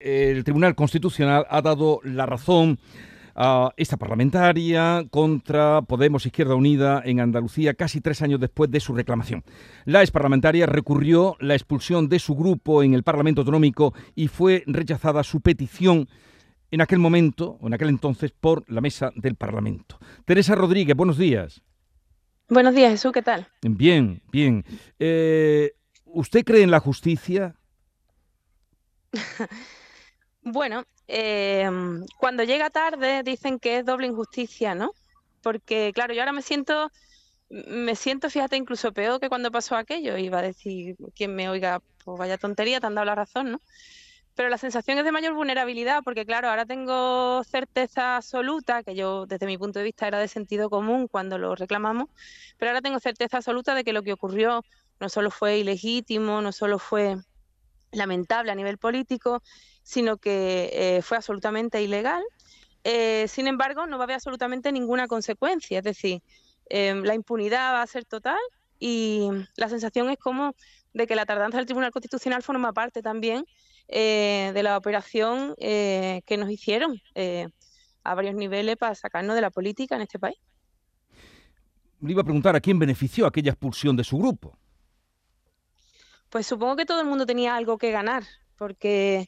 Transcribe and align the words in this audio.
el 0.00 0.44
Tribunal 0.44 0.74
Constitucional 0.74 1.46
ha 1.48 1.62
dado 1.62 2.00
la 2.04 2.26
razón 2.26 2.78
a 3.40 3.72
esta 3.76 3.96
parlamentaria 3.96 5.04
contra 5.10 5.82
Podemos 5.82 6.26
Izquierda 6.26 6.56
Unida 6.56 7.02
en 7.04 7.20
Andalucía 7.20 7.74
casi 7.74 8.00
tres 8.00 8.20
años 8.20 8.40
después 8.40 8.68
de 8.70 8.80
su 8.80 8.94
reclamación. 8.94 9.44
La 9.84 10.00
ex 10.00 10.10
parlamentaria 10.10 10.66
recurrió 10.66 11.36
la 11.38 11.54
expulsión 11.54 12.08
de 12.08 12.18
su 12.18 12.34
grupo 12.34 12.82
en 12.82 12.94
el 12.94 13.04
Parlamento 13.04 13.42
Autonómico 13.42 13.94
y 14.16 14.26
fue 14.26 14.64
rechazada 14.66 15.22
su 15.22 15.40
petición 15.40 16.08
en 16.70 16.80
aquel 16.80 16.98
momento, 16.98 17.58
o 17.60 17.68
en 17.68 17.74
aquel 17.74 17.88
entonces, 17.88 18.32
por 18.32 18.70
la 18.70 18.80
mesa 18.80 19.10
del 19.14 19.36
Parlamento. 19.36 19.98
Teresa 20.24 20.54
Rodríguez, 20.54 20.96
buenos 20.96 21.16
días. 21.16 21.62
Buenos 22.48 22.74
días, 22.74 22.90
Jesús, 22.90 23.12
¿qué 23.12 23.22
tal? 23.22 23.46
Bien, 23.62 24.20
bien. 24.32 24.64
Eh, 24.98 25.72
¿Usted 26.04 26.44
cree 26.44 26.62
en 26.62 26.70
la 26.70 26.80
justicia? 26.80 27.54
Bueno, 30.50 30.84
em, 31.08 32.06
cuando 32.18 32.42
llega 32.42 32.70
tarde 32.70 33.22
dicen 33.22 33.58
que 33.58 33.78
es 33.78 33.84
doble 33.84 34.06
injusticia, 34.06 34.74
¿no? 34.74 34.92
Porque, 35.42 35.92
claro, 35.94 36.14
yo 36.14 36.22
ahora 36.22 36.32
me 36.32 36.40
siento, 36.40 36.90
me 37.50 37.94
siento, 37.94 38.30
fíjate, 38.30 38.56
incluso 38.56 38.92
peor 38.92 39.20
que 39.20 39.28
cuando 39.28 39.50
pasó 39.50 39.76
aquello. 39.76 40.16
Iba 40.16 40.38
a 40.38 40.42
decir, 40.42 40.96
quien 41.14 41.34
me 41.34 41.50
oiga, 41.50 41.82
pues 42.02 42.18
vaya 42.18 42.38
tontería, 42.38 42.80
te 42.80 42.86
han 42.86 42.94
dado 42.94 43.04
la 43.04 43.14
razón, 43.14 43.52
¿no? 43.52 43.60
Pero 44.34 44.48
la 44.48 44.56
sensación 44.56 44.98
es 44.98 45.04
de 45.04 45.12
mayor 45.12 45.34
vulnerabilidad, 45.34 46.02
porque 46.02 46.24
claro, 46.24 46.48
ahora 46.48 46.64
tengo 46.64 47.44
certeza 47.44 48.16
absoluta, 48.16 48.82
que 48.82 48.94
yo 48.94 49.26
desde 49.26 49.46
mi 49.46 49.58
punto 49.58 49.80
de 49.80 49.84
vista 49.84 50.08
era 50.08 50.18
de 50.18 50.28
sentido 50.28 50.70
común 50.70 51.08
cuando 51.08 51.36
lo 51.36 51.56
reclamamos, 51.56 52.08
pero 52.56 52.70
ahora 52.70 52.80
tengo 52.80 53.00
certeza 53.00 53.36
absoluta 53.38 53.74
de 53.74 53.84
que 53.84 53.92
lo 53.92 54.02
que 54.02 54.14
ocurrió 54.14 54.62
no 54.98 55.10
solo 55.10 55.30
fue 55.30 55.58
ilegítimo, 55.58 56.40
no 56.40 56.52
solo 56.52 56.78
fue 56.78 57.16
lamentable 57.92 58.52
a 58.52 58.54
nivel 58.54 58.78
político, 58.78 59.42
sino 59.88 60.18
que 60.18 60.68
eh, 60.74 61.00
fue 61.00 61.16
absolutamente 61.16 61.80
ilegal. 61.80 62.22
Eh, 62.84 63.24
sin 63.26 63.46
embargo, 63.46 63.86
no 63.86 63.96
va 63.96 64.02
a 64.02 64.04
haber 64.04 64.16
absolutamente 64.16 64.70
ninguna 64.70 65.08
consecuencia, 65.08 65.78
es 65.78 65.84
decir, 65.84 66.22
em, 66.68 67.02
la 67.04 67.14
impunidad 67.14 67.72
va 67.72 67.80
a 67.80 67.86
ser 67.86 68.04
total 68.04 68.36
y 68.78 69.30
la 69.56 69.70
sensación 69.70 70.10
es 70.10 70.18
como 70.18 70.54
de 70.92 71.06
que 71.06 71.16
la 71.16 71.24
tardanza 71.24 71.56
del 71.56 71.64
Tribunal 71.64 71.90
Constitucional 71.90 72.42
forma 72.42 72.74
parte 72.74 73.00
también 73.00 73.46
eh, 73.88 74.50
de 74.52 74.62
la 74.62 74.76
operación 74.76 75.54
que 75.58 76.36
nos 76.38 76.50
hicieron 76.50 77.00
a 78.04 78.14
varios 78.14 78.34
niveles 78.34 78.76
para 78.76 78.94
sacarnos 78.94 79.36
de 79.36 79.40
la 79.40 79.50
política 79.50 79.96
en 79.96 80.02
este 80.02 80.18
país. 80.18 80.36
Le 82.02 82.12
iba 82.12 82.20
a 82.20 82.24
preguntar 82.24 82.54
a 82.54 82.60
quién 82.60 82.78
benefició 82.78 83.26
aquella 83.26 83.52
expulsión 83.52 83.96
de 83.96 84.04
su 84.04 84.18
grupo. 84.18 84.58
Pues 86.28 86.46
supongo 86.46 86.76
que 86.76 86.84
todo 86.84 87.00
el 87.00 87.06
mundo 87.06 87.24
tenía 87.24 87.56
algo 87.56 87.78
que 87.78 87.90
ganar, 87.90 88.24
porque 88.58 89.26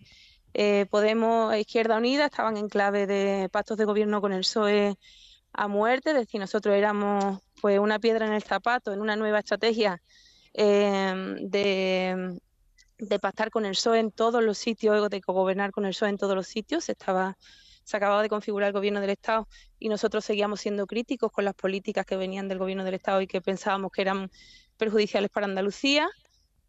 eh, 0.54 0.86
Podemos 0.90 1.52
e 1.54 1.60
Izquierda 1.60 1.96
Unida 1.96 2.26
estaban 2.26 2.56
en 2.56 2.68
clave 2.68 3.06
de 3.06 3.48
pactos 3.50 3.76
de 3.78 3.84
gobierno 3.84 4.20
con 4.20 4.32
el 4.32 4.40
PSOE 4.40 4.96
a 5.52 5.68
muerte, 5.68 6.10
es 6.10 6.16
decir, 6.16 6.40
nosotros 6.40 6.74
éramos 6.74 7.40
pues 7.60 7.78
una 7.78 7.98
piedra 7.98 8.26
en 8.26 8.32
el 8.32 8.42
zapato 8.42 8.92
en 8.92 9.00
una 9.00 9.16
nueva 9.16 9.40
estrategia 9.40 10.00
em, 10.52 11.36
de, 11.48 12.40
de, 12.98 13.18
pactar 13.18 13.50
con 13.50 13.64
el 13.64 13.72
PSOE 13.72 13.98
en 14.00 14.10
todos 14.12 14.42
los 14.42 14.58
sitios, 14.58 15.08
de 15.10 15.20
gobernar 15.20 15.70
con 15.72 15.84
el 15.84 15.92
PSOE 15.92 16.10
en 16.10 16.18
todos 16.18 16.34
los 16.34 16.46
sitios. 16.46 16.84
Se, 16.84 16.92
estaba, 16.92 17.36
se 17.84 17.96
acababa 17.96 18.22
de 18.22 18.28
configurar 18.28 18.68
el 18.68 18.72
gobierno 18.72 19.00
del 19.00 19.10
Estado 19.10 19.48
y 19.78 19.88
nosotros 19.88 20.24
seguíamos 20.24 20.60
siendo 20.60 20.86
críticos 20.86 21.32
con 21.32 21.44
las 21.44 21.54
políticas 21.54 22.06
que 22.06 22.16
venían 22.16 22.48
del 22.48 22.58
gobierno 22.58 22.84
del 22.84 22.94
Estado 22.94 23.20
y 23.20 23.26
que 23.26 23.40
pensábamos 23.40 23.90
que 23.92 24.02
eran 24.02 24.30
perjudiciales 24.76 25.30
para 25.30 25.46
Andalucía. 25.46 26.08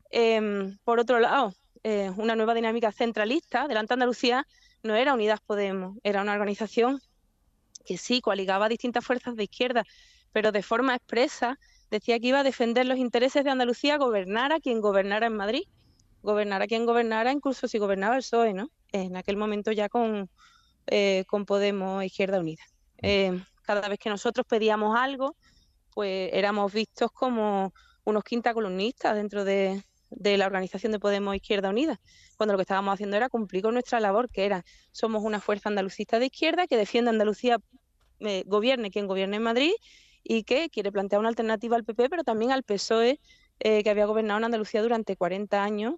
Em, 0.10 0.78
por 0.84 1.00
otro 1.00 1.20
lado, 1.20 1.54
eh, 1.84 2.12
una 2.18 2.36
nueva 2.36 2.54
dinámica 2.54 2.92
centralista. 2.92 3.68
Delante 3.68 3.94
Andalucía 3.94 4.48
no 4.84 4.96
era 4.96 5.14
Unidas 5.14 5.40
Podemos, 5.42 5.98
era 6.04 6.22
una 6.22 6.34
organización 6.34 7.02
que 7.86 7.98
sí 7.98 8.22
coaligaba 8.22 8.66
a 8.66 8.70
distintas 8.70 9.04
fuerzas 9.04 9.36
de 9.36 9.44
izquierda, 9.44 9.84
pero 10.32 10.52
de 10.52 10.62
forma 10.62 10.96
expresa 10.96 11.58
decía 11.90 12.20
que 12.20 12.28
iba 12.28 12.40
a 12.40 12.44
defender 12.44 12.86
los 12.86 12.98
intereses 12.98 13.44
de 13.44 13.50
Andalucía, 13.50 13.98
gobernara 13.98 14.60
quien 14.60 14.80
gobernara 14.80 15.28
en 15.28 15.36
Madrid, 15.36 15.64
gobernara 16.22 16.68
quien 16.68 16.86
gobernara, 16.86 17.32
incluso 17.32 17.68
si 17.68 17.80
gobernaba 17.80 18.16
el 18.16 18.22
PSOE, 18.22 18.54
¿no? 18.54 18.70
En 18.92 19.18
aquel 19.18 19.38
momento 19.38 19.72
ya 19.72 19.90
con, 19.90 20.30
eh, 20.88 21.26
con 21.28 21.46
Podemos 21.46 22.04
e 22.04 22.06
Izquierda 22.06 22.40
Unida. 22.40 22.64
Mm. 23.02 23.06
Eh, 23.06 23.44
cada 23.64 23.90
vez 23.90 24.00
que 24.00 24.10
nosotros 24.10 24.46
pedíamos 24.48 24.98
algo, 24.98 25.36
pues 25.94 26.30
éramos 26.34 26.72
vistos 26.72 27.12
como 27.12 27.74
unos 28.04 28.24
quinta 28.24 28.54
columnistas 28.54 29.16
dentro 29.16 29.44
de, 29.44 29.84
de 30.12 30.38
la 30.38 30.46
organización 30.46 30.92
de 30.92 31.00
Podemos 31.00 31.36
Izquierda 31.36 31.70
Unida, 31.70 32.00
cuando 32.38 32.54
lo 32.54 32.58
que 32.58 32.64
estábamos 32.64 32.94
haciendo 32.94 33.18
era 33.18 33.30
cumplir 33.30 33.64
con 33.64 33.74
nuestra 33.74 34.00
labor, 34.00 34.30
que 34.30 34.46
era, 34.46 34.66
somos 34.92 35.24
una 35.24 35.40
fuerza 35.40 35.70
andalucista 35.70 36.20
de 36.20 36.26
izquierda 36.28 36.68
que 36.68 36.78
defiende 36.78 37.10
a 37.10 37.14
Andalucía, 37.14 37.58
eh, 38.20 38.44
gobierne 38.46 38.92
quien 38.92 39.08
gobierne 39.08 39.38
en 39.38 39.44
Madrid, 39.44 39.72
y 40.24 40.44
que 40.44 40.70
quiere 40.70 40.92
plantear 40.92 41.20
una 41.20 41.30
alternativa 41.30 41.76
al 41.76 41.84
PP, 41.84 42.10
pero 42.10 42.24
también 42.24 42.52
al 42.52 42.64
PSOE, 42.64 43.20
eh, 43.60 43.84
que 43.84 43.90
había 43.90 44.06
gobernado 44.06 44.38
en 44.40 44.46
Andalucía 44.46 44.82
durante 44.84 45.16
40 45.16 45.64
años, 45.64 45.96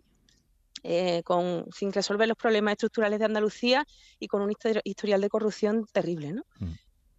eh, 0.84 1.24
con, 1.24 1.66
sin 1.74 1.92
resolver 1.92 2.28
los 2.28 2.38
problemas 2.38 2.74
estructurales 2.74 3.20
de 3.20 3.26
Andalucía 3.26 3.86
y 4.20 4.28
con 4.28 4.42
un 4.42 4.54
historial 4.84 5.22
de 5.22 5.30
corrupción 5.30 5.86
terrible. 5.92 6.34
¿no? 6.34 6.44
Mm. 6.60 6.72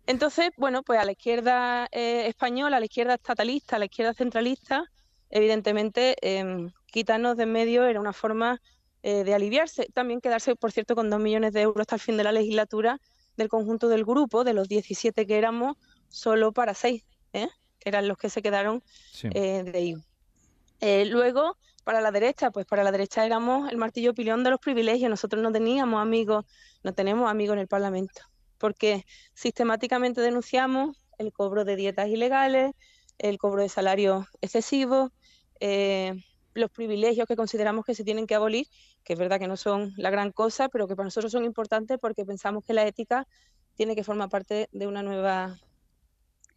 Entonces, 0.07 0.51
bueno, 0.57 0.83
pues 0.83 0.99
a 1.01 1.05
la 1.05 1.13
izquierda 1.13 1.87
española, 1.91 2.77
a 2.77 2.81
la 2.81 2.87
izquierda 2.87 3.15
estatalista, 3.15 3.77
a 3.77 3.79
la 3.79 3.87
izquierda 3.87 4.13
centralista, 4.13 4.91
evidentemente 5.35 6.17
em, 6.23 6.71
quitarnos 6.87 7.37
de 7.37 7.43
en 7.43 7.53
medio 7.53 7.85
era 7.85 8.01
una 8.01 8.13
forma 8.13 8.63
eh, 9.03 9.25
de 9.25 9.35
aliviarse. 9.35 9.89
También 9.93 10.21
quedarse, 10.21 10.55
por 10.55 10.73
cierto, 10.73 10.95
con 10.95 11.11
dos 11.11 11.21
millones 11.21 11.53
de 11.53 11.61
euros 11.61 11.83
hasta 11.83 11.97
el 11.97 12.01
fin 12.01 12.17
de 12.17 12.25
la 12.25 12.33
legislatura 12.33 13.01
del 13.37 13.49
conjunto 13.49 13.89
del 13.89 14.05
grupo, 14.05 14.45
de 14.45 14.55
los 14.55 14.69
17 14.69 15.27
que 15.27 15.37
éramos, 15.37 15.77
solo 16.09 16.53
para 16.53 16.73
seis, 16.73 17.03
¿eh? 17.33 17.49
que 17.81 17.89
eran 17.89 18.07
los 18.07 18.17
que 18.17 18.31
se 18.31 18.43
quedaron 18.43 18.83
eh, 19.25 19.65
de 19.65 19.77
ahí. 19.77 21.05
luego, 21.11 21.59
para 21.83 22.01
la 22.01 22.13
derecha, 22.13 22.53
pues 22.53 22.65
para 22.65 22.85
la 22.85 22.93
derecha 22.93 23.27
éramos 23.27 23.71
el 23.71 23.77
martillo 23.77 24.15
pilón 24.15 24.45
de 24.45 24.51
los 24.51 24.61
privilegios. 24.61 25.11
Nosotros 25.11 25.43
no 25.43 25.51
teníamos 25.51 26.01
amigos, 26.01 26.45
no 26.85 26.95
tenemos 26.95 27.29
amigos 27.29 27.55
en 27.55 27.61
el 27.61 27.69
Parlamento, 27.69 28.23
porque 28.59 29.05
sistemáticamente 29.35 30.21
denunciamos 30.21 30.97
el 31.19 31.33
cobro 31.33 31.65
de 31.65 31.75
dietas 31.75 32.09
ilegales, 32.09 32.73
el 33.19 33.39
cobro 33.39 33.63
de 33.63 33.69
salarios 33.69 34.27
excesivos, 34.41 35.11
eh, 35.61 36.15
los 36.55 36.71
privilegios 36.71 37.27
que 37.27 37.37
consideramos 37.37 37.85
que 37.85 37.95
se 37.95 38.05
tienen 38.05 38.27
que 38.27 38.35
abolir, 38.35 38.67
que 39.03 39.15
es 39.15 39.19
verdad 39.19 39.39
que 39.39 39.49
no 39.49 39.57
son 39.57 39.93
la 39.97 40.11
gran 40.11 40.33
cosa, 40.33 40.69
pero 40.69 40.87
que 40.87 40.97
para 40.97 41.07
nosotros 41.07 41.33
son 41.33 41.45
importantes 41.45 41.99
porque 42.01 42.25
pensamos 42.25 42.65
que 42.65 42.75
la 42.75 42.87
ética 42.87 43.27
tiene 43.75 43.97
que 43.97 44.05
formar 44.05 44.29
parte 44.29 44.69
de 44.73 44.87
una 44.87 45.03
nueva 45.03 45.59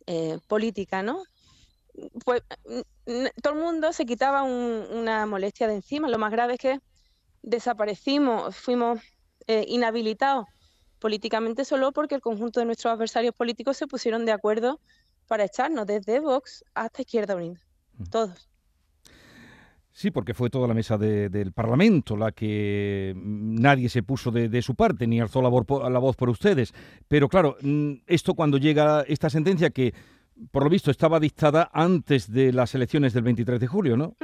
eh, 0.05 0.37
política, 0.47 1.01
¿no? 1.01 1.23
Pues 2.23 2.43
todo 3.41 3.53
el 3.53 3.59
mundo 3.59 3.91
se 3.91 4.05
quitaba 4.05 4.43
una 4.43 5.25
molestia 5.25 5.67
de 5.67 5.75
encima. 5.75 6.07
Lo 6.07 6.19
más 6.19 6.31
grave 6.31 6.53
es 6.53 6.59
que 6.59 6.79
desaparecimos, 7.41 8.55
fuimos 8.55 8.99
eh, 9.47 9.65
inhabilitados 9.67 10.45
políticamente 10.99 11.65
solo 11.65 11.91
porque 11.91 12.15
el 12.15 12.21
conjunto 12.21 12.59
de 12.59 12.65
nuestros 12.65 12.93
adversarios 12.93 13.33
políticos 13.33 13.77
se 13.77 13.87
pusieron 13.87 14.25
de 14.25 14.31
acuerdo 14.31 14.79
para 15.27 15.45
echarnos 15.45 15.87
desde 15.87 16.19
Vox 16.19 16.63
hasta 16.73 17.01
Izquierda 17.01 17.35
Unida, 17.35 17.59
mm. 17.97 18.03
todos. 18.05 18.49
Sí, 19.97 20.11
porque 20.11 20.35
fue 20.35 20.51
toda 20.51 20.67
la 20.67 20.75
mesa 20.75 20.95
del 20.95 21.53
Parlamento 21.53 22.15
la 22.15 22.31
que 22.31 23.15
mm, 23.15 23.59
nadie 23.59 23.89
se 23.89 24.03
puso 24.03 24.29
de, 24.29 24.61
su 24.61 24.75
parte 24.75 25.07
ni 25.07 25.19
alzó 25.19 25.41
la, 25.41 25.49
voz 25.49 26.15
por 26.15 26.29
ustedes. 26.29 26.71
Pero 27.07 27.27
claro, 27.27 27.57
mm, 27.63 27.93
esto 28.05 28.35
cuando 28.35 28.59
llega 28.59 29.01
esta 29.07 29.27
sentencia 29.31 29.71
que 29.71 29.95
por 30.51 30.63
lo 30.63 30.69
visto 30.69 30.91
estaba 30.91 31.19
dictada 31.19 31.71
antes 31.73 32.31
de 32.31 32.53
las 32.53 32.75
elecciones 32.75 33.11
del 33.11 33.23
23 33.23 33.59
de 33.59 33.65
julio, 33.65 33.97
¿no? 33.97 34.15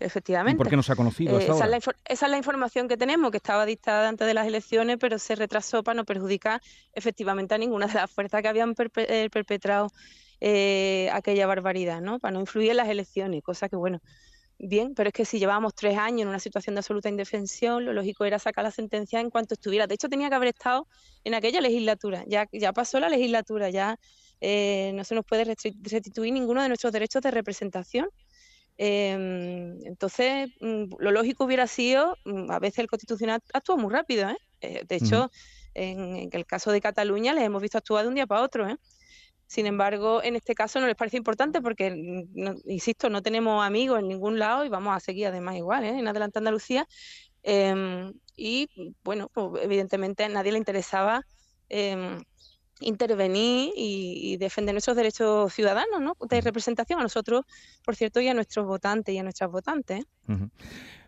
Efectivamente. 0.00 0.56
¿Por 0.56 0.68
qué 0.68 0.74
no 0.74 0.82
se 0.82 0.90
ha 0.90 0.96
conocido 0.96 1.38
eh, 1.38 1.44
esa, 1.44 1.68
Es 2.04 2.22
la, 2.22 2.36
información 2.36 2.88
que 2.88 2.96
tenemos, 2.96 3.30
que 3.30 3.36
estaba 3.36 3.64
dictada 3.64 4.08
antes 4.08 4.26
de 4.26 4.34
las 4.34 4.48
elecciones, 4.48 4.96
pero 4.98 5.20
se 5.20 5.36
retrasó 5.36 5.84
para 5.84 5.94
no 5.94 6.04
perjudicar 6.04 6.60
efectivamente 6.94 7.54
a 7.54 7.58
ninguna 7.58 7.86
de 7.86 7.94
las 7.94 8.10
fuerzas 8.10 8.42
que 8.42 8.48
habían 8.48 8.74
eh, 8.96 9.28
perpetrado 9.30 9.92
eh, 10.40 11.08
aquella 11.12 11.46
barbaridad, 11.46 12.00
¿no? 12.00 12.18
Para 12.18 12.32
no 12.32 12.40
influir 12.40 12.70
en 12.70 12.78
las 12.78 12.88
elecciones, 12.88 13.42
cosa 13.42 13.68
que, 13.68 13.76
bueno, 13.76 14.00
bien, 14.58 14.94
pero 14.94 15.08
es 15.08 15.12
que 15.12 15.24
si 15.24 15.38
llevábamos 15.38 15.74
tres 15.74 15.96
años 15.98 16.22
en 16.22 16.28
una 16.28 16.38
situación 16.38 16.74
de 16.74 16.80
absoluta 16.80 17.08
indefensión, 17.08 17.84
lo 17.84 17.92
lógico 17.92 18.24
era 18.24 18.38
sacar 18.38 18.64
la 18.64 18.70
sentencia 18.70 19.20
en 19.20 19.30
cuanto 19.30 19.54
estuviera. 19.54 19.86
De 19.86 19.94
hecho, 19.94 20.08
tenía 20.08 20.28
que 20.28 20.34
haber 20.34 20.48
estado 20.48 20.86
en 21.24 21.34
aquella 21.34 21.60
legislatura, 21.60 22.24
ya, 22.26 22.46
ya 22.52 22.72
pasó 22.72 23.00
la 23.00 23.08
legislatura, 23.08 23.70
ya 23.70 23.98
eh, 24.40 24.92
no 24.94 25.04
se 25.04 25.14
nos 25.14 25.24
puede 25.24 25.44
restituir 25.44 26.32
ninguno 26.32 26.62
de 26.62 26.68
nuestros 26.68 26.92
derechos 26.92 27.22
de 27.22 27.30
representación. 27.30 28.08
Em, 28.78 29.78
entonces, 29.84 30.48
mm, 30.60 30.84
lo 30.98 31.10
lógico 31.10 31.44
hubiera 31.44 31.66
sido, 31.66 32.16
mm, 32.24 32.50
a 32.50 32.58
veces 32.58 32.78
el 32.78 32.86
Constitucional 32.86 33.40
actúa 33.52 33.76
muy 33.76 33.92
rápido, 33.92 34.30
¿eh? 34.30 34.82
de 34.86 34.96
hecho, 34.96 35.30
en, 35.74 36.16
en, 36.16 36.30
el 36.32 36.46
caso 36.46 36.72
de 36.72 36.80
Cataluña 36.80 37.34
les 37.34 37.44
hemos 37.44 37.60
visto 37.60 37.78
actuar 37.78 38.04
de 38.04 38.08
un 38.08 38.14
día 38.14 38.26
para 38.26 38.42
otro, 38.42 38.68
¿eh? 38.68 38.76
Sin 39.50 39.66
embargo, 39.66 40.22
en 40.22 40.36
este 40.36 40.54
caso 40.54 40.78
no 40.78 40.86
les 40.86 40.94
parece 40.94 41.16
importante 41.16 41.60
porque, 41.60 41.90
mm, 41.90 42.70
insisto, 42.70 43.10
no 43.10 43.20
tenemos 43.20 43.64
amigos 43.66 43.98
en 43.98 44.06
ningún 44.06 44.38
lado 44.38 44.64
y 44.64 44.68
vamos 44.68 44.96
a 44.96 45.00
seguir 45.00 45.26
además 45.26 45.56
igual, 45.56 45.84
¿eh? 45.84 45.98
en 45.98 46.06
Adelante 46.06 46.38
Andalucía. 46.38 46.86
Em, 47.42 48.12
y 48.36 48.68
bueno, 49.02 49.28
pues, 49.34 49.64
evidentemente 49.64 50.22
a 50.22 50.28
nadie 50.28 50.52
le 50.52 50.58
interesaba 50.58 51.22
em, 51.68 52.22
intervenir 52.80 53.72
y, 53.76 54.36
defender 54.38 54.74
nuestros 54.74 54.96
derechos 54.96 55.52
ciudadanos, 55.52 56.00
¿no? 56.00 56.16
De 56.28 56.40
representación 56.40 57.00
a 57.00 57.02
nosotros, 57.02 57.44
por 57.84 57.96
cierto, 57.96 58.20
y 58.20 58.28
a 58.28 58.34
nuestros 58.34 58.66
votantes 58.66 59.14
y 59.14 59.18
a 59.18 59.22
nuestras 59.22 59.50
votantes. 59.50 60.04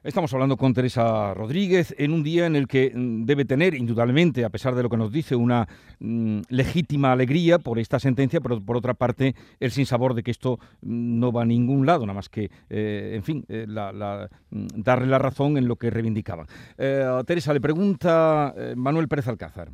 Estamos 0.03 0.35
hablando 0.35 0.57
con 0.57 0.75
Teresa 0.75 1.33
Rodríguez 1.33 1.95
en 1.97 2.13
un 2.13 2.25
día 2.25 2.47
en 2.47 2.57
el 2.57 2.67
que 2.67 2.91
mm, 2.93 3.25
debe 3.25 3.45
tener, 3.45 3.75
indudablemente, 3.75 4.45
a 4.45 4.51
pesar 4.51 4.75
de 4.75 4.83
lo 4.83 4.91
que 4.91 4.97
nos 4.97 5.13
dice, 5.13 5.37
una 5.37 5.69
mm, 6.01 6.41
legítima 6.49 7.13
alegría 7.13 7.61
por 7.61 7.79
esta 7.79 8.01
sentencia, 8.01 8.41
pero 8.41 8.61
por 8.61 8.77
otra 8.77 8.95
parte, 8.95 9.37
el 9.61 9.71
sinsabor 9.71 10.15
de 10.15 10.25
que 10.25 10.33
esto 10.33 10.59
mm, 10.81 11.21
no 11.21 11.31
va 11.31 11.43
a 11.43 11.45
ningún 11.45 11.87
lado, 11.87 12.05
nada 12.05 12.15
más 12.15 12.29
que, 12.29 12.51
eh, 12.69 13.13
en 13.15 13.23
fin, 13.23 13.45
eh, 13.49 13.65
darle 14.51 15.07
la 15.07 15.19
razón 15.19 15.57
en 15.57 15.69
lo 15.69 15.77
que 15.77 15.89
reivindicaban. 15.91 16.49
Eh, 16.79 17.23
Teresa, 17.25 17.55
le 17.55 17.61
pregunta 17.61 18.53
Manuel 18.75 19.07
Pérez 19.07 19.29
Alcázar. 19.29 19.71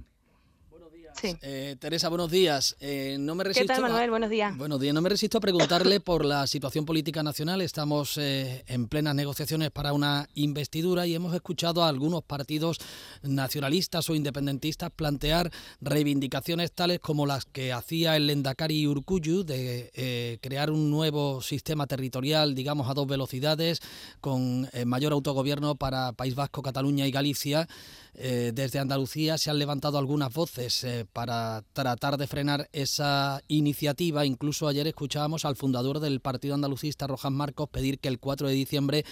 Eh, 1.22 1.76
Teresa, 1.78 2.08
buenos 2.08 2.30
días. 2.30 2.76
Eh, 2.80 3.16
no 3.18 3.34
me 3.34 3.44
resisto 3.44 3.66
¿Qué 3.66 3.80
tal, 3.80 3.82
Manuel? 3.82 4.10
buenos 4.10 4.30
días. 4.30 4.56
Buenos 4.56 4.80
días. 4.80 4.94
No 4.94 5.00
me 5.00 5.08
resisto 5.08 5.38
a 5.38 5.40
preguntarle 5.40 6.00
por 6.00 6.24
la 6.24 6.46
situación 6.46 6.84
política 6.84 7.22
nacional. 7.22 7.60
Estamos 7.60 8.16
eh, 8.18 8.64
en 8.66 8.88
plenas 8.88 9.14
negociaciones 9.14 9.70
para 9.70 9.92
una 9.92 10.28
investidura 10.34 11.06
y 11.06 11.14
hemos 11.14 11.34
escuchado 11.34 11.82
a 11.82 11.88
algunos 11.88 12.22
partidos 12.22 12.78
nacionalistas 13.22 14.08
o 14.10 14.14
independentistas 14.14 14.90
plantear 14.90 15.50
reivindicaciones 15.80 16.72
tales 16.72 17.00
como 17.00 17.26
las 17.26 17.44
que 17.46 17.72
hacía 17.72 18.16
el 18.16 18.26
Lendakari 18.26 18.86
Urcuyu 18.86 19.44
de 19.44 20.38
crear 20.40 20.70
un 20.70 20.90
nuevo 20.90 21.42
sistema 21.42 21.86
territorial, 21.86 22.54
digamos, 22.54 22.88
a 22.88 22.94
dos 22.94 23.06
velocidades, 23.06 23.80
con 24.20 24.68
mayor 24.86 25.12
autogobierno 25.12 25.74
para 25.74 26.12
País 26.12 26.34
Vasco, 26.34 26.62
Cataluña 26.62 27.06
y 27.06 27.10
Galicia. 27.10 27.68
desde 28.14 28.78
Andalucía 28.78 29.38
se 29.38 29.50
han 29.50 29.58
levantado 29.58 29.98
algunas 29.98 30.32
voces 30.32 30.84
para 31.12 31.62
tratar 31.72 32.16
de 32.16 32.26
frenar 32.26 32.68
esa 32.72 33.42
iniciativa. 33.48 34.26
Incluso 34.26 34.68
ayer 34.68 34.86
escuchábamos 34.86 35.44
al 35.44 35.56
fundador 35.56 36.00
del 36.00 36.20
Partido 36.20 36.54
Andalucista, 36.54 37.06
Rojas 37.06 37.32
Marcos, 37.32 37.68
pedir 37.68 37.98
que 37.98 38.08
el 38.08 38.18
4 38.18 38.48
de 38.48 38.54
diciembre 38.54 39.04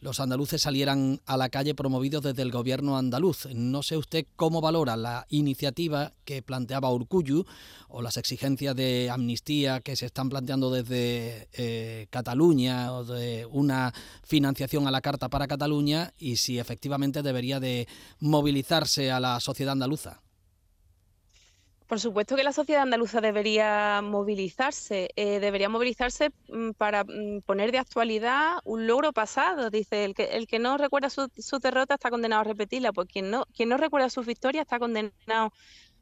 los 0.00 0.20
andaluces 0.20 0.60
salieran 0.60 1.20
a 1.24 1.38
la 1.38 1.48
calle 1.48 1.74
promovidos 1.74 2.22
desde 2.22 2.42
el 2.42 2.50
gobierno 2.50 2.98
andaluz. 2.98 3.46
No 3.54 3.82
sé 3.82 3.96
usted 3.96 4.26
cómo 4.36 4.60
valora 4.60 4.96
la 4.96 5.26
iniciativa 5.30 6.12
que 6.26 6.42
planteaba 6.42 6.92
Urcuyu 6.92 7.46
o 7.88 8.02
las 8.02 8.18
exigencias 8.18 8.76
de 8.76 9.08
amnistía 9.10 9.80
que 9.80 9.96
se 9.96 10.06
están 10.06 10.28
planteando 10.28 10.70
desde 10.70 11.48
eh, 11.54 12.06
Cataluña 12.10 12.92
o 12.92 13.04
de 13.04 13.46
una 13.46 13.94
financiación 14.22 14.86
a 14.86 14.90
la 14.90 15.00
carta 15.00 15.28
para 15.28 15.48
Cataluña 15.48 16.12
y 16.18 16.36
si 16.36 16.58
efectivamente 16.58 17.22
debería 17.22 17.60
de 17.60 17.88
movilizarse 18.20 19.10
a 19.10 19.20
la 19.20 19.40
sociedad 19.40 19.72
andaluza. 19.72 20.20
Por 21.94 22.00
supuesto 22.00 22.34
que 22.34 22.42
la 22.42 22.52
sociedad 22.52 22.82
andaluza 22.82 23.20
debería 23.20 24.02
movilizarse, 24.02 25.10
eh, 25.14 25.38
debería 25.38 25.68
movilizarse 25.68 26.32
mm, 26.48 26.70
para 26.72 27.04
mm, 27.04 27.42
poner 27.46 27.70
de 27.70 27.78
actualidad 27.78 28.56
un 28.64 28.88
logro 28.88 29.12
pasado. 29.12 29.70
Dice, 29.70 30.04
el 30.04 30.12
que, 30.12 30.24
el 30.36 30.48
que 30.48 30.58
no 30.58 30.76
recuerda 30.76 31.08
su, 31.08 31.28
derrota 31.62 31.94
está 31.94 32.10
condenado 32.10 32.40
a 32.40 32.44
repetirla, 32.44 32.92
pues 32.92 33.06
quien 33.06 33.30
no, 33.30 33.44
quien 33.54 33.68
no 33.68 33.76
recuerda 33.76 34.10
su 34.10 34.22
victoria 34.22 34.62
está 34.62 34.80
condenado 34.80 35.52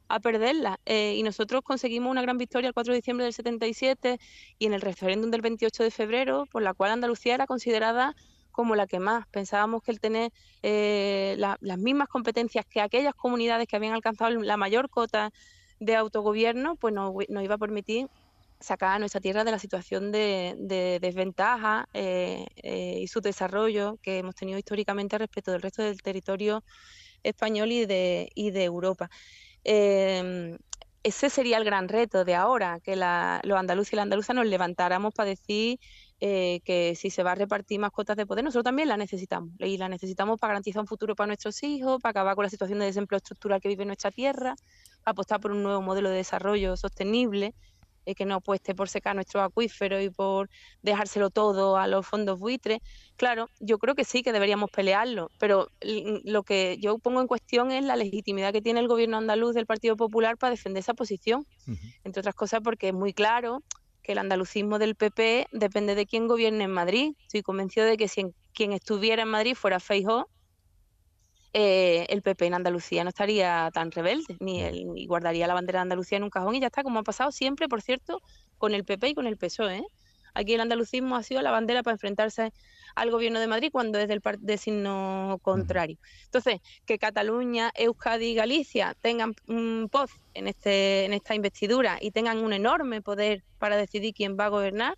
a 0.07 0.19
perderla. 0.19 0.79
Eh, 0.87 1.13
y 1.15 1.21
nosotros 1.21 1.61
conseguimos 1.61 2.09
una 2.09 2.23
gran 2.23 2.39
victoria 2.39 2.69
el 2.69 2.73
4 2.73 2.91
de 2.91 2.97
diciembre 2.97 3.25
del 3.25 3.33
77 3.33 4.19
y 4.57 4.65
en 4.65 4.73
el 4.73 4.81
referéndum 4.81 5.29
del 5.29 5.41
28 5.41 5.83
de 5.83 5.91
febrero, 5.91 6.47
por 6.51 6.63
la 6.63 6.73
cual 6.73 6.89
Andalucía 6.89 7.35
era 7.35 7.45
considerada 7.45 8.15
como 8.51 8.75
la 8.75 8.87
que 8.87 8.97
más. 8.97 9.27
Pensábamos 9.27 9.83
que 9.83 9.91
el 9.91 9.99
tener 9.99 10.31
eh, 10.63 11.35
las 11.37 11.77
mismas 11.77 12.07
competencias 12.07 12.65
que 12.65 12.81
aquellas 12.81 13.13
comunidades 13.13 13.67
que 13.67 13.75
habían 13.75 13.93
alcanzado 13.93 14.41
la 14.41 14.57
mayor 14.57 14.89
cota 14.89 15.31
de 15.79 15.95
autogobierno, 15.95 16.75
pues 16.75 16.93
nos, 16.93 17.13
iba 17.29 17.55
a 17.55 17.57
permitir 17.57 18.07
sacar 18.59 18.95
a 18.95 18.99
nuestra 18.99 19.19
tierra 19.19 19.43
de 19.43 19.51
la 19.51 19.59
situación 19.59 20.11
de, 20.11 20.99
desventaja 21.01 21.87
eh, 21.93 22.45
eh, 22.55 22.99
y 23.01 23.07
su 23.07 23.19
desarrollo 23.19 23.97
que 24.01 24.19
hemos 24.19 24.35
tenido 24.35 24.57
históricamente 24.57 25.17
respecto 25.17 25.51
del 25.51 25.61
resto 25.61 25.83
del 25.83 26.01
territorio 26.01 26.63
español 27.23 27.71
y 27.71 27.85
de, 27.85 28.29
y 28.35 28.51
de 28.51 28.63
Europa. 28.63 29.09
Em, 29.63 30.57
ese 31.03 31.29
sería 31.29 31.57
el 31.57 31.65
gran 31.65 31.89
reto 31.89 32.23
de 32.23 32.33
ahora, 32.35 32.79
que 32.79 32.95
los 32.95 33.57
andaluces 33.57 33.93
y 33.93 33.95
las 33.97 34.03
andaluzas 34.03 34.35
nos 34.35 34.45
levantáramos 34.45 35.13
para 35.13 35.29
decir 35.29 35.79
eh, 36.21 36.61
que 36.63 36.95
si 36.95 37.09
se 37.09 37.23
va 37.23 37.33
a 37.33 37.35
repartir 37.35 37.79
más 37.79 37.91
cuotas 37.91 38.15
de 38.15 38.25
poder, 38.25 38.45
nosotros 38.45 38.63
también 38.63 38.87
la 38.87 38.95
necesitamos. 38.95 39.51
Y 39.59 39.77
la 39.77 39.89
necesitamos 39.89 40.39
para 40.39 40.51
garantizar 40.53 40.79
un 40.79 40.87
futuro 40.87 41.15
para 41.15 41.27
nuestros 41.27 41.61
hijos, 41.63 42.01
para 42.01 42.11
acabar 42.11 42.35
con 42.35 42.43
la 42.43 42.49
situación 42.49 42.79
de 42.79 42.85
desempleo 42.85 43.17
estructural 43.17 43.59
que 43.59 43.67
vive 43.67 43.85
nuestra 43.85 44.11
tierra, 44.11 44.55
apostar 45.05 45.39
por 45.39 45.51
un 45.51 45.63
nuevo 45.63 45.81
modelo 45.81 46.09
de 46.09 46.17
desarrollo 46.17 46.77
sostenible 46.77 47.53
eh, 48.05 48.15
que 48.15 48.25
no 48.25 48.35
apueste 48.35 48.75
por 48.75 48.89
secar 48.89 49.15
nuestros 49.15 49.43
acuíferos 49.43 50.03
y 50.03 50.09
por 50.09 50.49
dejárselo 50.81 51.29
todo 51.29 51.77
a 51.77 51.87
los 51.87 52.05
fondos 52.05 52.37
buitres. 52.37 52.79
Claro, 53.15 53.47
yo 53.59 53.77
creo 53.77 53.95
que 53.95 54.03
sí, 54.03 54.23
que 54.23 54.33
deberíamos 54.33 54.69
pelearlo, 54.71 55.29
pero 55.39 55.69
lo 55.81 56.43
que 56.43 56.77
yo 56.81 56.97
pongo 56.99 57.21
en 57.21 57.27
cuestión 57.27 57.71
es 57.71 57.85
la 57.85 57.95
legitimidad 57.95 58.51
que 58.51 58.61
tiene 58.61 58.81
el 58.81 58.89
gobierno 58.89 59.17
andaluz 59.17 59.53
del 59.53 59.65
Partido 59.65 59.95
Popular 59.95 60.37
para 60.37 60.51
defender 60.51 60.81
esa 60.81 60.93
posición, 60.93 61.45
entre 62.03 62.19
otras 62.19 62.35
cosas 62.35 62.59
porque 62.61 62.89
es 62.89 62.93
muy 62.93 63.13
claro 63.13 63.63
que 64.01 64.11
el 64.11 64.17
andalucismo 64.17 64.79
del 64.79 64.95
PP 64.95 65.47
depende 65.53 65.95
de 65.95 66.05
quién 66.05 66.27
gobierne 66.27 66.65
en 66.65 66.71
Madrid. 66.71 67.13
Estoy 67.21 67.41
convencido 67.41 67.85
de 67.85 67.95
que 67.95 68.09
si 68.09 68.25
quien 68.53 68.73
estuviera 68.73 69.23
en 69.23 69.29
Madrid 69.29 69.55
fuera 69.55 69.79
Feijóo, 69.79 70.27
eh, 71.53 72.07
el 72.09 72.23
PP 72.23 72.47
en 72.47 72.55
Andalucía 72.55 73.03
no 73.03 73.09
estaría 73.09 73.69
tan 73.73 73.91
rebelde, 73.91 74.35
ni, 74.39 74.61
el, 74.61 74.91
ni 74.91 75.05
guardaría 75.05 75.47
la 75.47 75.53
bandera 75.53 75.79
de 75.79 75.83
Andalucía 75.83 76.17
en 76.17 76.23
un 76.23 76.31
cajón 76.31 76.55
y 76.55 76.59
ya 76.59 76.67
está, 76.67 76.81
como 76.83 76.99
ha 76.99 77.03
pasado 77.03 77.31
siempre, 77.31 77.67
por 77.67 77.81
cierto, 77.81 78.21
con 78.57 78.73
el 78.73 78.83
PP 78.83 79.09
y 79.09 79.13
con 79.13 79.27
el 79.27 79.37
PSOE. 79.37 79.77
¿eh? 79.77 79.83
Aquí 80.33 80.55
el 80.55 80.61
andalucismo 80.61 81.15
ha 81.15 81.21
sido 81.21 81.41
la 81.43 81.51
bandera 81.51 81.83
para 81.83 81.93
enfrentarse 81.93 82.51
al 82.95 83.11
gobierno 83.11 83.39
de 83.39 83.47
Madrid 83.47 83.69
cuando 83.71 83.99
es 83.99 84.07
del 84.07 84.21
de 84.39 84.57
signo 84.57 85.39
contrario. 85.43 85.97
Entonces, 86.25 86.59
que 86.85 86.97
Cataluña, 86.97 87.71
Euskadi 87.75 88.31
y 88.31 88.35
Galicia 88.35 88.95
tengan 88.99 89.35
un 89.47 89.89
voz 89.91 90.11
en, 90.33 90.47
este, 90.47 91.05
en 91.05 91.13
esta 91.13 91.35
investidura 91.35 91.97
y 92.01 92.11
tengan 92.11 92.39
un 92.39 92.53
enorme 92.53 93.01
poder 93.01 93.43
para 93.59 93.77
decidir 93.77 94.13
quién 94.15 94.37
va 94.39 94.45
a 94.45 94.49
gobernar, 94.49 94.97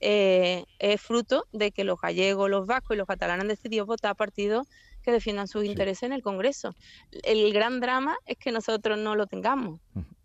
eh, 0.00 0.64
es 0.78 1.00
fruto 1.00 1.46
de 1.52 1.72
que 1.72 1.84
los 1.84 1.98
gallegos, 1.98 2.50
los 2.50 2.66
vascos 2.66 2.94
y 2.94 2.98
los 2.98 3.06
catalanes 3.06 3.42
han 3.42 3.48
decidido 3.48 3.86
votar 3.86 4.10
a 4.10 4.14
partidos 4.14 4.66
que 5.06 5.12
defiendan 5.12 5.46
sus 5.46 5.64
intereses 5.64 6.02
en 6.02 6.12
el 6.12 6.20
Congreso. 6.20 6.74
El 7.22 7.52
gran 7.52 7.78
drama 7.78 8.16
es 8.26 8.36
que 8.38 8.50
nosotros 8.50 8.98
no 8.98 9.14
lo 9.14 9.28
tengamos. 9.28 9.80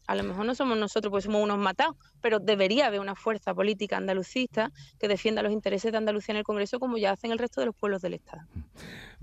A 0.08 0.16
lo 0.16 0.24
mejor 0.24 0.44
no 0.44 0.56
somos 0.56 0.76
nosotros, 0.76 1.12
pues 1.12 1.26
somos 1.26 1.44
unos 1.44 1.60
matados, 1.60 1.96
pero 2.22 2.40
debería 2.40 2.88
haber 2.88 3.00
una 3.00 3.16
fuerza 3.16 3.54
política 3.54 3.98
andalucista 3.98 4.72
que 5.00 5.08
defienda 5.08 5.44
los 5.44 5.51
intereses 5.51 5.92
de 5.92 5.98
Andalucía 5.98 6.34
en 6.34 6.38
el 6.38 6.44
Congreso 6.44 6.80
como 6.80 6.98
ya 6.98 7.12
hacen 7.12 7.32
el 7.32 7.40
resto 7.40 7.62
de 7.62 7.68
los 7.68 7.75
pueblos 7.75 8.01
del 8.01 8.13
Estado. 8.16 8.44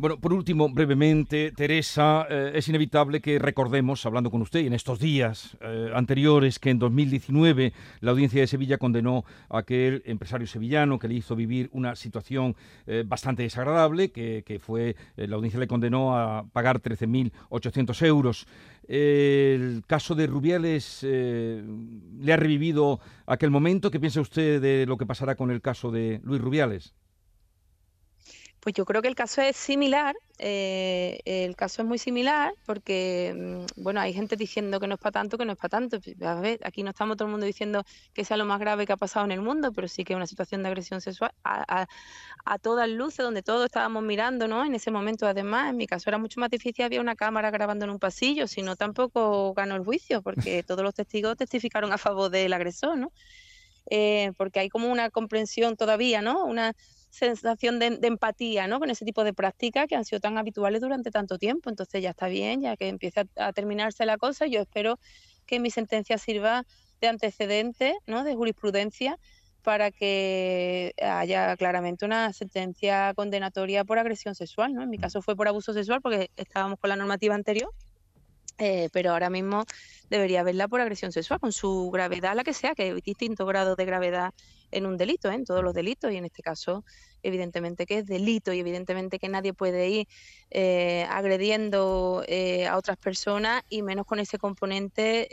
Bueno, 0.00 0.20
por 0.20 0.32
último, 0.32 0.68
brevemente, 0.68 1.50
Teresa, 1.50 2.24
eh, 2.30 2.52
es 2.54 2.68
inevitable 2.68 3.20
que 3.20 3.40
recordemos, 3.40 4.06
hablando 4.06 4.30
con 4.30 4.42
usted 4.42 4.60
en 4.60 4.72
estos 4.72 5.00
días 5.00 5.56
eh, 5.60 5.90
anteriores, 5.92 6.60
que 6.60 6.70
en 6.70 6.78
2019 6.78 7.72
la 7.98 8.12
audiencia 8.12 8.40
de 8.40 8.46
Sevilla 8.46 8.78
condenó 8.78 9.24
a 9.48 9.58
aquel 9.58 10.04
empresario 10.06 10.46
sevillano 10.46 11.00
que 11.00 11.08
le 11.08 11.14
hizo 11.14 11.34
vivir 11.34 11.68
una 11.72 11.96
situación 11.96 12.54
eh, 12.86 13.02
bastante 13.04 13.42
desagradable, 13.42 14.12
que, 14.12 14.44
que 14.46 14.60
fue, 14.60 14.94
la 15.16 15.34
audiencia 15.34 15.58
le 15.58 15.66
condenó 15.66 16.16
a 16.16 16.46
pagar 16.52 16.80
13.800 16.80 18.06
euros. 18.06 18.46
el 18.86 19.82
caso 19.84 20.14
de 20.14 20.28
Rubiales 20.28 21.02
le 21.02 22.32
ha 22.32 22.36
revivido 22.36 22.87
aquel 23.26 23.50
momento. 23.50 23.90
¿Qué 23.90 24.00
piensa 24.00 24.20
usted 24.20 24.60
de 24.60 24.86
lo 24.86 24.96
que 24.96 25.06
pasará 25.06 25.36
con 25.36 25.50
el 25.50 25.60
caso 25.60 25.90
de 25.90 26.20
Luis 26.24 26.40
Rubiales? 26.40 26.94
Pues 28.60 28.74
yo 28.74 28.84
creo 28.84 29.02
que 29.02 29.08
el 29.08 29.14
caso 29.14 29.40
es 29.40 29.56
similar, 29.56 30.16
eh, 30.38 31.20
el 31.24 31.54
caso 31.54 31.82
es 31.82 31.88
muy 31.88 31.98
similar 31.98 32.54
porque, 32.66 33.34
mm, 33.36 33.82
bueno, 33.82 34.00
hay 34.00 34.12
gente 34.12 34.36
diciendo 34.36 34.80
que 34.80 34.88
no 34.88 34.94
es 34.94 35.00
para 35.00 35.12
tanto, 35.12 35.38
que 35.38 35.44
no 35.44 35.52
es 35.52 35.58
para 35.58 35.68
tanto. 35.68 36.00
Pues, 36.00 36.20
a 36.22 36.40
ver, 36.40 36.58
aquí 36.64 36.82
no 36.82 36.90
estamos 36.90 37.16
todo 37.16 37.26
el 37.26 37.32
mundo 37.32 37.46
diciendo 37.46 37.84
que 38.12 38.24
sea 38.24 38.36
lo 38.36 38.44
más 38.44 38.58
grave 38.58 38.84
que 38.86 38.92
ha 38.92 38.96
pasado 38.96 39.24
en 39.26 39.32
el 39.32 39.42
mundo, 39.42 39.72
pero 39.72 39.86
sí 39.86 40.04
que 40.04 40.12
es 40.12 40.16
una 40.16 40.26
situación 40.26 40.62
de 40.62 40.68
agresión 40.68 41.00
sexual 41.00 41.32
a, 41.44 41.86
a, 42.44 42.58
todas 42.58 42.88
luces, 42.88 43.18
donde 43.24 43.42
todos 43.42 43.66
estábamos 43.66 44.02
mirando, 44.02 44.48
¿no? 44.48 44.64
En 44.64 44.74
ese 44.74 44.90
momento, 44.90 45.26
además, 45.26 45.70
en 45.70 45.76
mi 45.76 45.86
caso 45.86 46.10
era 46.10 46.18
mucho 46.18 46.40
más 46.40 46.50
difícil, 46.50 46.84
había 46.84 47.00
una 47.00 47.14
cámara 47.16 47.50
grabando 47.50 47.84
en 47.84 47.90
un 47.92 47.98
pasillo, 47.98 48.46
si 48.48 48.62
no 48.62 48.76
tampoco 48.76 49.54
ganó 49.54 49.76
el 49.76 49.84
juicio, 49.84 50.22
porque 50.22 50.62
todos 50.66 50.82
los 50.82 50.94
testigos 50.94 51.36
testificaron 51.36 51.92
a 51.92 51.98
favor 51.98 52.30
del 52.30 52.52
agresor, 52.52 52.98
¿no? 52.98 53.12
Eh, 53.90 54.32
porque 54.36 54.60
hay 54.60 54.68
como 54.68 54.90
una 54.90 55.10
comprensión 55.10 55.76
todavía, 55.76 56.20
¿no? 56.22 56.44
Una 56.44 56.74
sensación 57.10 57.78
de, 57.78 57.98
empatía 58.02 58.66
¿no? 58.66 58.78
con 58.78 58.90
ese 58.90 59.04
tipo 59.04 59.24
de 59.24 59.32
prácticas 59.32 59.86
que 59.86 59.96
han 59.96 60.04
sido 60.04 60.20
tan 60.20 60.38
habituales 60.38 60.80
durante 60.80 61.10
tanto 61.10 61.38
tiempo. 61.38 61.70
Entonces 61.70 62.02
ya 62.02 62.10
está 62.10 62.28
bien, 62.28 62.62
ya 62.62 62.76
que 62.76 62.88
empieza 62.88 63.24
a, 63.36 63.52
terminarse 63.52 64.06
la 64.06 64.18
cosa, 64.18 64.46
yo 64.46 64.60
espero 64.60 64.98
que 65.46 65.60
mi 65.60 65.70
sentencia 65.70 66.18
sirva 66.18 66.64
de 67.00 67.08
antecedente, 67.08 67.94
¿no? 68.06 68.24
de 68.24 68.34
jurisprudencia 68.34 69.18
para 69.62 69.90
que 69.90 70.94
haya 71.02 71.56
claramente 71.56 72.04
una 72.04 72.32
sentencia 72.32 73.12
condenatoria 73.14 73.84
por 73.84 73.98
agresión 73.98 74.34
sexual. 74.34 74.74
¿no? 74.74 74.82
En 74.82 74.90
mi 74.90 74.98
caso 74.98 75.22
fue 75.22 75.36
por 75.36 75.48
abuso 75.48 75.72
sexual 75.72 76.00
porque 76.00 76.30
estábamos 76.36 76.78
con 76.78 76.90
la 76.90 76.96
normativa 76.96 77.34
anterior, 77.34 77.70
eh, 78.58 78.88
pero 78.92 79.12
ahora 79.12 79.30
mismo 79.30 79.64
debería 80.10 80.40
haberla 80.40 80.68
por 80.68 80.80
agresión 80.80 81.12
sexual, 81.12 81.40
con 81.40 81.52
su 81.52 81.90
gravedad, 81.92 82.34
la 82.34 82.44
que 82.44 82.52
sea, 82.52 82.74
que 82.74 82.82
hay 82.82 83.00
distintos 83.00 83.46
grados 83.46 83.76
de 83.76 83.84
gravedad 83.84 84.34
en 84.70 84.84
un 84.84 84.96
delito, 84.96 85.30
¿eh? 85.30 85.34
en 85.34 85.44
todos 85.44 85.62
los 85.62 85.74
delitos, 85.74 86.12
y 86.12 86.16
en 86.16 86.24
este 86.24 86.42
caso, 86.42 86.84
evidentemente 87.22 87.86
que 87.86 87.98
es 87.98 88.06
delito, 88.06 88.52
y 88.52 88.58
evidentemente 88.58 89.18
que 89.18 89.28
nadie 89.28 89.54
puede 89.54 89.88
ir 89.88 90.08
eh, 90.50 91.06
agrediendo 91.08 92.24
eh, 92.26 92.66
a 92.66 92.76
otras 92.76 92.96
personas, 92.96 93.62
y 93.68 93.82
menos 93.82 94.06
con 94.06 94.18
ese 94.18 94.38
componente 94.38 95.28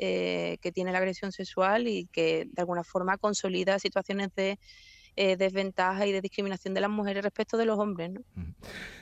que 0.61 0.71
tiene 0.71 0.91
la 0.91 0.99
agresión 0.99 1.31
sexual 1.31 1.87
y 1.87 2.05
que 2.05 2.47
de 2.51 2.61
alguna 2.61 2.83
forma 2.83 3.17
consolida 3.17 3.79
situaciones 3.79 4.29
de 4.35 4.59
eh, 5.15 5.37
desventaja 5.37 6.05
y 6.05 6.11
de 6.11 6.21
discriminación 6.21 6.73
de 6.73 6.81
las 6.81 6.89
mujeres 6.89 7.23
respecto 7.23 7.57
de 7.57 7.65
los 7.65 7.79
hombres. 7.79 8.11
¿no? 8.11 8.21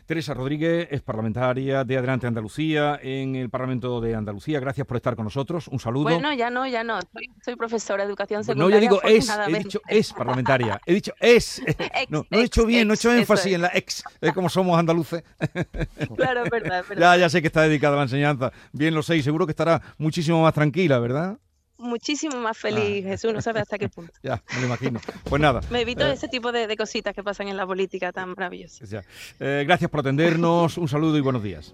Teresa 0.06 0.34
Rodríguez 0.34 0.88
es 0.92 1.02
parlamentaria 1.02 1.84
de 1.84 1.98
Adelante 1.98 2.28
Andalucía 2.28 3.00
en 3.02 3.36
el 3.36 3.50
Parlamento 3.50 4.02
de 4.02 4.14
Andalucía. 4.14 4.60
Gracias 4.60 4.86
por 4.86 4.98
estar 4.98 5.16
con 5.16 5.26
nosotros. 5.26 5.68
Un 5.70 5.80
saludo. 5.80 6.04
Bueno, 6.04 6.34
ya 6.34 6.50
no, 6.50 6.68
ya 6.68 6.84
no. 6.84 7.00
Soy, 7.44 7.56
profesora 7.56 8.04
de 8.04 8.10
educación 8.10 8.44
secundaria. 8.44 8.76
No, 8.76 8.76
yo 8.76 8.82
digo 8.82 9.02
es, 9.04 9.30
he 9.30 9.58
dicho 9.58 9.82
es 9.88 10.14
parlamentaria. 10.14 10.82
He 10.86 10.94
dicho 10.94 11.14
es. 11.20 11.62
no, 12.10 12.26
no 12.30 12.40
he 12.40 12.44
dicho 12.44 12.66
bien, 12.66 12.88
no 12.88 12.94
he 12.94 12.96
hecho 12.96 13.14
énfasis 13.14 13.54
en 13.54 13.62
la 13.62 13.72
ex, 13.74 14.04
es 14.20 14.34
como 14.34 14.50
somos 14.50 14.78
andaluces. 14.78 15.24
claro, 16.16 16.44
verdad, 16.52 16.84
verdad. 16.88 17.16
Ya, 17.16 17.18
ya 17.18 17.30
sé 17.30 17.42
que 17.42 17.48
está 17.48 17.62
dedicada 17.62 17.96
a 17.96 17.98
la 17.98 18.04
enseñanza. 18.04 18.52
Bien 18.72 18.94
lo 18.94 19.04
sé 19.04 19.18
y 19.18 19.24
seguro 19.24 19.46
que 19.46 19.52
estará 19.52 19.82
muchísimo 19.98 20.42
más 20.44 20.54
tranquila, 20.54 21.00
¿verdad? 21.00 21.38
Muchísimo 21.84 22.38
más 22.38 22.58
feliz, 22.58 23.06
ah. 23.06 23.10
Jesús, 23.10 23.34
no 23.34 23.42
sabe 23.42 23.60
hasta 23.60 23.78
qué 23.78 23.90
punto. 23.96 24.14
ya, 24.24 24.42
me 24.56 24.62
lo 24.62 24.68
imagino. 24.68 25.00
Pues 25.24 25.42
nada. 25.42 25.62
me 25.70 25.82
evito 25.82 26.06
eh, 26.06 26.14
ese 26.14 26.28
tipo 26.28 26.52
de, 26.52 26.76
cositas 26.78 27.14
que 27.14 27.24
pasan 27.24 27.48
en 27.48 27.58
la 27.58 27.68
política 27.68 28.12
tan 28.12 28.30
maravillosas. 28.30 29.04
Eh, 29.40 29.64
gracias 29.66 29.90
por 29.90 30.00
atendernos, 30.02 30.78
un 30.78 30.88
saludo 30.88 31.18
y 31.18 31.22
buenos 31.22 31.44
días. 31.44 31.74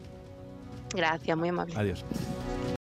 Gracias, 0.93 1.37
muy 1.37 1.49
amable. 1.49 1.75
Adiós. 1.77 2.03